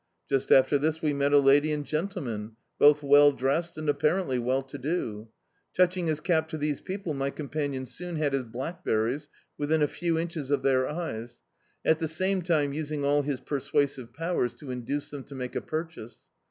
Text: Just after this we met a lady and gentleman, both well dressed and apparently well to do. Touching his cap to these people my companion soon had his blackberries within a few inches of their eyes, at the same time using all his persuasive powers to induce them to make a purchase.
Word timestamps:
Just 0.27 0.51
after 0.51 0.79
this 0.79 0.99
we 1.03 1.13
met 1.13 1.31
a 1.31 1.37
lady 1.37 1.71
and 1.71 1.85
gentleman, 1.85 2.55
both 2.79 3.03
well 3.03 3.31
dressed 3.31 3.77
and 3.77 3.87
apparently 3.87 4.39
well 4.39 4.63
to 4.63 4.79
do. 4.79 5.27
Touching 5.75 6.07
his 6.07 6.19
cap 6.19 6.47
to 6.47 6.57
these 6.57 6.81
people 6.81 7.13
my 7.13 7.29
companion 7.29 7.85
soon 7.85 8.15
had 8.15 8.33
his 8.33 8.45
blackberries 8.45 9.29
within 9.59 9.83
a 9.83 9.87
few 9.87 10.17
inches 10.17 10.49
of 10.49 10.63
their 10.63 10.87
eyes, 10.89 11.41
at 11.85 11.99
the 11.99 12.07
same 12.07 12.41
time 12.41 12.73
using 12.73 13.05
all 13.05 13.21
his 13.21 13.39
persuasive 13.41 14.11
powers 14.11 14.55
to 14.55 14.71
induce 14.71 15.11
them 15.11 15.23
to 15.25 15.35
make 15.35 15.55
a 15.55 15.61
purchase. 15.61 16.21